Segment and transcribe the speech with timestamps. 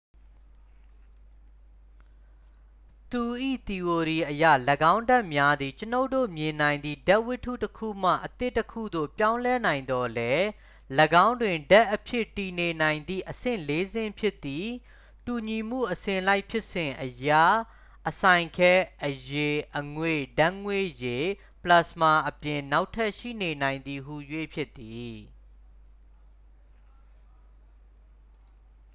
[3.11, 3.23] သူ၏
[3.67, 4.43] သီအိုရီအရ
[4.93, 10.43] ၎င်းဒြပ်များသည် ကျွန်ုပ်တို့မြင်နိုင်သည့် ဒြပ်ဝတ္တုတစ်ခုမှ အသစ်တစ်ခုသို့ ပြောင်းလဲနိုင်သော်လည်း၊
[11.25, 14.69] ၎င်းတွင် ဒြပ်အဖြစ်တည်နေနိုင်သည့် အဆင့် ၄ ဆင့်ဖြစ်သည့်
[15.25, 17.29] တူညီမှုအစဉ်လိုက်ဖြစ်စဉ်အရ၊
[18.09, 18.73] အစိုင်ခဲ၊
[19.05, 21.27] အရည်၊ အငွေ့၊ ဓာတ်ငွေ့ရည်
[21.63, 24.15] ပလက်စမာ အပြင် နောက်ထပ်ရှိနေနိုင်သည်ဟူ၍
[24.53, 25.17] ဖြစ်သည်။